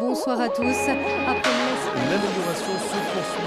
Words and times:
Bonsoir 0.00 0.40
à 0.40 0.48
tous. 0.48 0.62
Après 0.62 1.50
L'amélioration 2.10 2.74
se 2.78 2.98
poursuit. 3.12 3.42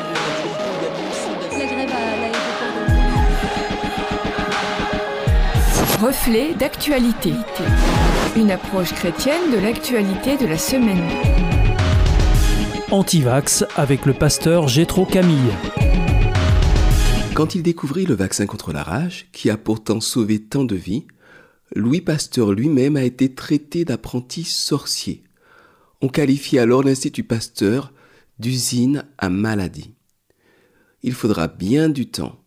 la 1.57 1.65
grève 1.65 1.89
à 1.89 2.17
l'aéroport 2.19 2.75
de 5.99 6.05
Reflet 6.05 6.53
d'actualité. 6.55 7.31
Une 8.35 8.51
approche 8.51 8.93
chrétienne 8.93 9.51
de 9.53 9.59
l'actualité 9.59 10.35
de 10.35 10.45
la 10.45 10.57
semaine. 10.57 11.07
Antivax 12.91 13.63
avec 13.77 14.05
le 14.05 14.13
pasteur 14.13 14.67
Gétro 14.67 15.05
Camille. 15.05 15.53
Quand 17.33 17.55
il 17.55 17.63
découvrit 17.63 18.05
le 18.05 18.15
vaccin 18.15 18.45
contre 18.45 18.73
la 18.73 18.83
rage, 18.83 19.27
qui 19.31 19.49
a 19.49 19.55
pourtant 19.55 20.01
sauvé 20.01 20.39
tant 20.41 20.65
de 20.65 20.75
vies, 20.75 21.05
Louis 21.75 22.01
Pasteur 22.01 22.51
lui-même 22.51 22.97
a 22.97 23.03
été 23.03 23.33
traité 23.33 23.85
d'apprenti 23.85 24.43
sorcier. 24.43 25.23
On 26.01 26.09
qualifie 26.09 26.57
alors 26.57 26.81
l'Institut 26.83 27.23
Pasteur 27.23 27.93
d'usine 28.39 29.05
à 29.19 29.29
maladie. 29.29 29.93
Il 31.03 31.13
faudra 31.13 31.47
bien 31.47 31.89
du 31.89 32.07
temps 32.07 32.39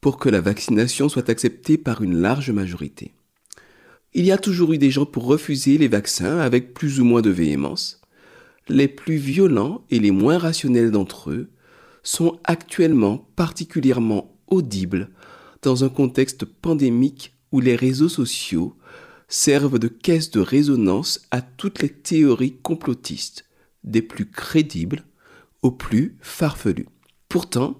pour 0.00 0.16
que 0.18 0.30
la 0.30 0.40
vaccination 0.40 1.10
soit 1.10 1.28
acceptée 1.28 1.76
par 1.76 2.02
une 2.02 2.16
large 2.16 2.50
majorité. 2.50 3.12
Il 4.14 4.24
y 4.24 4.32
a 4.32 4.38
toujours 4.38 4.72
eu 4.72 4.78
des 4.78 4.90
gens 4.90 5.04
pour 5.04 5.26
refuser 5.26 5.76
les 5.76 5.88
vaccins 5.88 6.38
avec 6.38 6.72
plus 6.72 7.00
ou 7.00 7.04
moins 7.04 7.20
de 7.20 7.30
véhémence. 7.30 8.00
Les 8.68 8.88
plus 8.88 9.16
violents 9.16 9.84
et 9.90 9.98
les 9.98 10.10
moins 10.10 10.38
rationnels 10.38 10.90
d'entre 10.90 11.30
eux 11.30 11.50
sont 12.02 12.40
actuellement 12.44 13.28
particulièrement 13.36 14.34
audibles 14.48 15.10
dans 15.60 15.84
un 15.84 15.88
contexte 15.90 16.46
pandémique 16.46 17.34
où 17.52 17.60
les 17.60 17.76
réseaux 17.76 18.08
sociaux 18.08 18.74
servent 19.32 19.78
de 19.78 19.88
caisse 19.88 20.30
de 20.30 20.40
résonance 20.40 21.22
à 21.30 21.40
toutes 21.40 21.80
les 21.80 21.88
théories 21.88 22.58
complotistes, 22.62 23.46
des 23.82 24.02
plus 24.02 24.30
crédibles 24.30 25.04
aux 25.62 25.70
plus 25.70 26.18
farfelues. 26.20 26.88
Pourtant, 27.30 27.78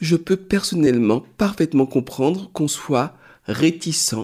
je 0.00 0.16
peux 0.16 0.38
personnellement 0.38 1.22
parfaitement 1.36 1.84
comprendre 1.84 2.50
qu'on 2.52 2.68
soit 2.68 3.14
réticent, 3.44 4.14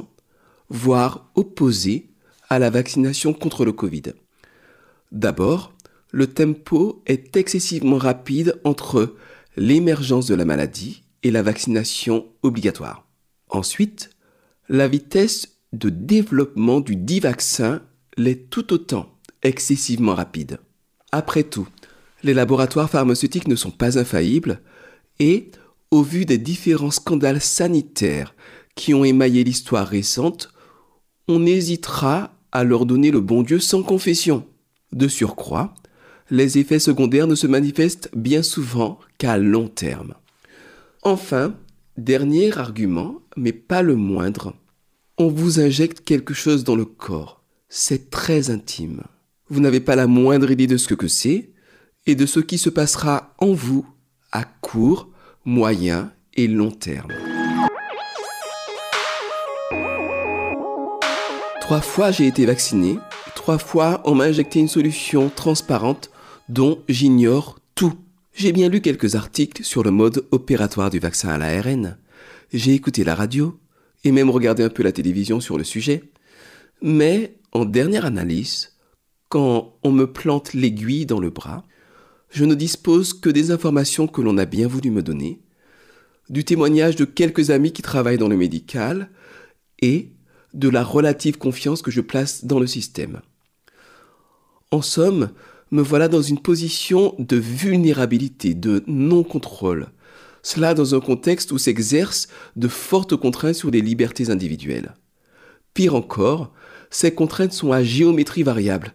voire 0.71 1.31
opposé 1.35 2.09
à 2.49 2.59
la 2.59 2.71
vaccination 2.71 3.35
contre 3.35 3.67
le 3.67 3.73
Covid. 3.73 4.15
D'abord, 5.13 5.75
le 6.13 6.29
tempo 6.29 7.03
est 7.05 7.37
excessivement 7.37 7.99
rapide 7.99 8.59
entre 8.65 9.17
l'émergence 9.57 10.27
de 10.27 10.35
la 10.35 10.47
maladie 10.47 11.05
et 11.23 11.31
la 11.31 11.43
vaccination 11.43 12.27
obligatoire. 12.43 13.07
Ensuite, 13.51 14.11
la 14.71 14.89
vitesse 14.89 15.60
de 15.73 15.89
développement 15.89 16.81
du 16.81 16.97
dit 16.97 17.21
vaccin 17.21 17.83
l'est 18.17 18.51
tout 18.51 18.73
autant 18.73 19.15
excessivement 19.43 20.15
rapide. 20.15 20.59
Après 21.13 21.45
tout, 21.45 21.69
les 22.23 22.35
laboratoires 22.35 22.91
pharmaceutiques 22.91 23.49
ne 23.49 23.57
sont 23.57 23.71
pas 23.71 23.99
infaillibles 23.99 24.61
et, 25.19 25.51
au 25.91 26.03
vu 26.03 26.25
des 26.25 26.39
différents 26.39 26.91
scandales 26.91 27.41
sanitaires 27.41 28.35
qui 28.75 28.95
ont 28.95 29.05
émaillé 29.05 29.45
l'histoire 29.45 29.87
récente, 29.87 30.53
on 31.29 31.47
hésitera 31.47 32.33
à 32.53 32.65
leur 32.65 32.87
donner 32.87 33.11
le 33.11 33.21
bon 33.21 33.43
Dieu 33.43 33.59
sans 33.59 33.83
confession. 33.83 34.47
De 34.93 35.09
surcroît, 35.09 35.75
les 36.31 36.59
effets 36.59 36.79
secondaires 36.79 37.27
ne 37.27 37.35
se 37.35 37.47
manifestent 37.47 38.11
bien 38.15 38.43
souvent 38.43 38.99
qu'à 39.19 39.39
long 39.39 39.69
terme. 39.69 40.15
Enfin, 41.03 41.55
dernier 41.97 42.57
argument, 42.57 43.21
mais 43.37 43.53
pas 43.53 43.83
le 43.83 43.97
moindre, 43.97 44.55
on 45.21 45.29
vous 45.29 45.61
injecte 45.61 46.01
quelque 46.01 46.33
chose 46.33 46.65
dans 46.65 46.77
le 46.77 46.87
corps. 46.87 47.43
C'est 47.69 48.09
très 48.09 48.49
intime. 48.49 49.03
Vous 49.51 49.61
n'avez 49.61 49.81
pas 49.81 49.95
la 49.95 50.07
moindre 50.07 50.51
idée 50.51 50.67
de 50.67 50.79
ce 50.79 50.95
que 50.95 51.09
c'est 51.09 51.51
et 52.07 52.15
de 52.15 52.25
ce 52.25 52.41
qui 52.41 52.57
se 52.57 52.71
passera 52.71 53.35
en 53.37 53.53
vous 53.53 53.87
à 54.33 54.45
court, 54.45 55.11
moyen 55.45 56.11
et 56.33 56.49
long 56.49 56.71
terme. 56.71 57.13
Trois 61.61 61.83
fois 61.83 62.13
j'ai 62.13 62.27
été 62.27 62.47
vacciné, 62.47 62.99
trois 63.35 63.59
fois 63.59 64.01
on 64.07 64.15
m'a 64.15 64.25
injecté 64.25 64.59
une 64.59 64.69
solution 64.69 65.29
transparente 65.29 66.11
dont 66.49 66.83
j'ignore 66.89 67.59
tout. 67.75 67.93
J'ai 68.33 68.53
bien 68.53 68.71
lu 68.71 68.81
quelques 68.81 69.17
articles 69.17 69.65
sur 69.65 69.83
le 69.83 69.91
mode 69.91 70.25
opératoire 70.31 70.89
du 70.89 70.99
vaccin 70.99 71.29
à 71.29 71.37
l'ARN. 71.37 71.99
J'ai 72.55 72.73
écouté 72.73 73.05
la 73.05 73.15
radio 73.15 73.60
et 74.05 74.13
même 74.13 74.31
regardé 74.31 74.63
un 74.63 74.69
peu 74.69 74.83
la 74.83 74.93
télévision 74.93 75.41
sur 75.41 75.59
le 75.59 75.65
sujet. 75.65 76.03
Mais 76.83 77.37
en 77.53 77.65
dernière 77.65 78.05
analyse, 78.05 78.77
quand 79.29 79.77
on 79.83 79.93
me 79.93 80.11
plante 80.13 80.55
l'aiguille 80.55 81.07
dans 81.07 81.21
le 81.21 81.31
bras, 81.31 81.65
je 82.31 82.45
ne 82.45 82.55
dispose 82.55 83.13
que 83.13 83.29
des 83.29 83.51
informations 83.51 84.07
que 84.07 84.21
l'on 84.21 84.39
a 84.39 84.45
bien 84.45 84.69
voulu 84.69 84.91
me 84.91 85.03
donner, 85.03 85.41
du 86.29 86.45
témoignage 86.45 86.97
de 86.97 87.05
quelques 87.05 87.51
amis 87.51 87.73
qui 87.73 87.83
travaillent 87.83 88.19
dans 88.19 88.29
le 88.29 88.37
médical 88.37 89.11
et 89.81 90.13
de 90.55 90.69
la 90.69 90.85
relative 90.85 91.39
confiance 91.39 91.83
que 91.83 91.91
je 91.91 92.01
place 92.01 92.45
dans 92.45 92.61
le 92.61 92.67
système. 92.67 93.21
En 94.71 94.83
somme, 94.83 95.31
me 95.71 95.83
voilà 95.83 96.09
dans 96.09 96.23
une 96.23 96.41
position 96.41 97.15
de 97.19 97.37
vulnérabilité, 97.37 98.55
de 98.55 98.83
non-contrôle. 98.87 99.89
Cela 100.43 100.75
dans 100.75 100.95
un 100.95 101.01
contexte 101.01 101.53
où 101.53 101.59
s'exercent 101.59 102.29
de 102.57 102.69
fortes 102.69 103.17
contraintes 103.17 103.55
sur 103.55 103.71
les 103.71 103.81
libertés 103.81 104.31
individuelles. 104.31 104.95
Pire 105.75 105.95
encore, 105.95 106.53
ces 106.91 107.15
contraintes 107.15 107.53
sont 107.53 107.73
à 107.73 107.83
géométrie 107.83 108.43
variable, 108.43 108.95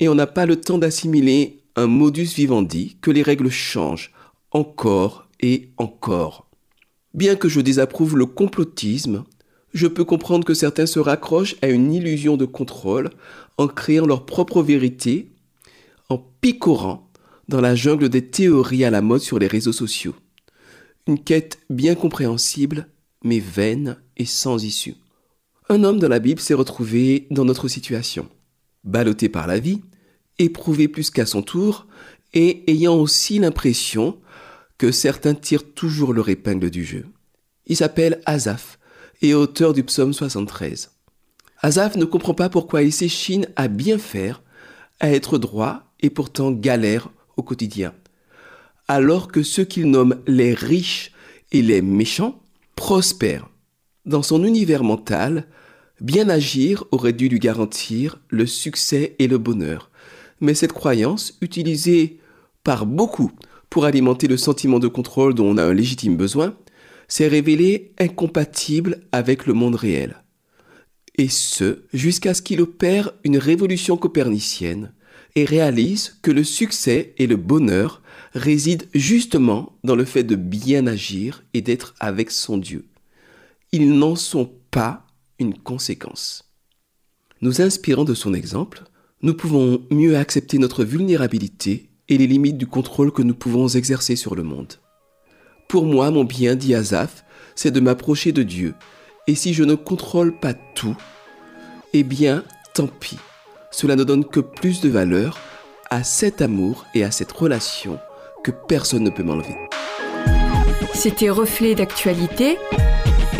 et 0.00 0.08
on 0.08 0.14
n'a 0.14 0.26
pas 0.26 0.46
le 0.46 0.56
temps 0.56 0.78
d'assimiler 0.78 1.60
un 1.76 1.86
modus 1.86 2.34
vivendi 2.36 2.96
que 3.00 3.10
les 3.10 3.22
règles 3.22 3.50
changent 3.50 4.12
encore 4.52 5.28
et 5.40 5.70
encore. 5.76 6.48
Bien 7.12 7.36
que 7.36 7.48
je 7.48 7.60
désapprouve 7.60 8.16
le 8.16 8.26
complotisme, 8.26 9.24
je 9.72 9.88
peux 9.88 10.04
comprendre 10.04 10.44
que 10.44 10.54
certains 10.54 10.86
se 10.86 11.00
raccrochent 11.00 11.56
à 11.60 11.68
une 11.68 11.92
illusion 11.92 12.36
de 12.36 12.44
contrôle 12.44 13.10
en 13.58 13.66
créant 13.66 14.06
leur 14.06 14.24
propre 14.24 14.62
vérité, 14.62 15.32
en 16.08 16.18
picorant 16.40 17.10
dans 17.48 17.60
la 17.60 17.74
jungle 17.74 18.08
des 18.08 18.30
théories 18.30 18.84
à 18.84 18.90
la 18.90 19.02
mode 19.02 19.20
sur 19.20 19.38
les 19.38 19.48
réseaux 19.48 19.72
sociaux. 19.72 20.14
Une 21.06 21.22
quête 21.22 21.58
bien 21.68 21.94
compréhensible, 21.94 22.88
mais 23.22 23.38
vaine 23.38 23.98
et 24.16 24.24
sans 24.24 24.64
issue. 24.64 24.94
Un 25.68 25.84
homme 25.84 25.98
dans 25.98 26.08
la 26.08 26.18
Bible 26.18 26.40
s'est 26.40 26.54
retrouvé 26.54 27.26
dans 27.30 27.44
notre 27.44 27.68
situation. 27.68 28.28
Ballotté 28.84 29.28
par 29.28 29.46
la 29.46 29.58
vie, 29.58 29.82
éprouvé 30.38 30.88
plus 30.88 31.10
qu'à 31.10 31.26
son 31.26 31.42
tour, 31.42 31.86
et 32.32 32.70
ayant 32.70 32.96
aussi 32.96 33.38
l'impression 33.38 34.18
que 34.78 34.90
certains 34.90 35.34
tirent 35.34 35.72
toujours 35.74 36.12
leur 36.12 36.28
épingle 36.28 36.70
du 36.70 36.84
jeu. 36.84 37.06
Il 37.66 37.76
s'appelle 37.76 38.20
Azaph 38.26 38.78
et 39.22 39.34
auteur 39.34 39.72
du 39.72 39.84
psaume 39.84 40.12
73. 40.12 40.90
Azaph 41.60 41.96
ne 41.96 42.04
comprend 42.04 42.34
pas 42.34 42.48
pourquoi 42.48 42.82
il 42.82 42.92
s'échine 42.92 43.46
à 43.56 43.68
bien 43.68 43.98
faire, 43.98 44.42
à 45.00 45.10
être 45.10 45.38
droit 45.38 45.82
et 46.00 46.10
pourtant 46.10 46.50
galère 46.50 47.10
au 47.36 47.42
quotidien. 47.42 47.94
Alors 48.86 49.28
que 49.28 49.42
ceux 49.42 49.64
qu'il 49.64 49.90
nomme 49.90 50.16
les 50.26 50.52
riches 50.52 51.12
et 51.52 51.62
les 51.62 51.80
méchants 51.80 52.42
prospèrent. 52.76 53.48
Dans 54.04 54.22
son 54.22 54.44
univers 54.44 54.84
mental, 54.84 55.46
bien 56.00 56.28
agir 56.28 56.84
aurait 56.90 57.14
dû 57.14 57.28
lui 57.28 57.38
garantir 57.38 58.20
le 58.28 58.46
succès 58.46 59.16
et 59.18 59.26
le 59.26 59.38
bonheur. 59.38 59.90
Mais 60.40 60.54
cette 60.54 60.72
croyance, 60.72 61.38
utilisée 61.40 62.18
par 62.62 62.84
beaucoup 62.84 63.32
pour 63.70 63.86
alimenter 63.86 64.26
le 64.26 64.36
sentiment 64.36 64.78
de 64.78 64.88
contrôle 64.88 65.34
dont 65.34 65.46
on 65.46 65.56
a 65.56 65.64
un 65.64 65.72
légitime 65.72 66.16
besoin, 66.16 66.54
s'est 67.08 67.28
révélée 67.28 67.92
incompatible 67.98 69.00
avec 69.12 69.46
le 69.46 69.54
monde 69.54 69.76
réel. 69.76 70.22
Et 71.16 71.28
ce, 71.28 71.84
jusqu'à 71.92 72.34
ce 72.34 72.42
qu'il 72.42 72.60
opère 72.60 73.12
une 73.24 73.38
révolution 73.38 73.96
copernicienne 73.96 74.92
et 75.34 75.44
réalise 75.44 76.16
que 76.22 76.30
le 76.30 76.44
succès 76.44 77.14
et 77.18 77.26
le 77.26 77.36
bonheur 77.36 78.02
résident 78.34 78.86
justement 78.94 79.76
dans 79.84 79.96
le 79.96 80.04
fait 80.04 80.24
de 80.24 80.36
bien 80.36 80.86
agir 80.86 81.42
et 81.54 81.60
d'être 81.60 81.94
avec 82.00 82.30
son 82.30 82.58
Dieu. 82.58 82.86
Ils 83.72 83.96
n'en 83.96 84.16
sont 84.16 84.52
pas 84.70 85.06
une 85.38 85.54
conséquence. 85.54 86.50
Nous 87.40 87.60
inspirant 87.60 88.04
de 88.04 88.14
son 88.14 88.34
exemple, 88.34 88.84
nous 89.22 89.34
pouvons 89.34 89.84
mieux 89.90 90.16
accepter 90.16 90.58
notre 90.58 90.84
vulnérabilité 90.84 91.90
et 92.08 92.18
les 92.18 92.26
limites 92.26 92.58
du 92.58 92.66
contrôle 92.66 93.12
que 93.12 93.22
nous 93.22 93.34
pouvons 93.34 93.68
exercer 93.68 94.16
sur 94.16 94.34
le 94.34 94.42
monde. 94.42 94.74
Pour 95.68 95.86
moi, 95.86 96.10
mon 96.10 96.24
bien, 96.24 96.54
dit 96.54 96.74
Azaph, 96.74 97.24
c'est 97.54 97.70
de 97.70 97.80
m'approcher 97.80 98.32
de 98.32 98.42
Dieu. 98.42 98.74
Et 99.26 99.34
si 99.34 99.54
je 99.54 99.64
ne 99.64 99.74
contrôle 99.74 100.38
pas 100.38 100.54
tout, 100.54 100.96
eh 101.92 102.02
bien, 102.02 102.44
tant 102.74 102.86
pis. 102.86 103.18
Cela 103.76 103.96
ne 103.96 104.04
donne 104.04 104.24
que 104.24 104.38
plus 104.38 104.80
de 104.80 104.88
valeur 104.88 105.36
à 105.90 106.04
cet 106.04 106.42
amour 106.42 106.86
et 106.94 107.02
à 107.02 107.10
cette 107.10 107.32
relation 107.32 107.98
que 108.44 108.52
personne 108.52 109.02
ne 109.02 109.10
peut 109.10 109.24
m'enlever. 109.24 109.56
C'était 110.94 111.28
Reflet 111.28 111.74
d'actualité, 111.74 112.56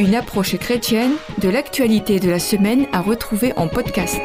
une 0.01 0.17
approche 0.17 0.57
chrétienne 0.57 1.13
de 1.41 1.49
l'actualité 1.49 2.19
de 2.19 2.29
la 2.29 2.41
semaine 2.41 2.87
à 2.93 3.01
retrouver 3.01 3.53
en 3.57 3.69
podcast. 3.69 4.19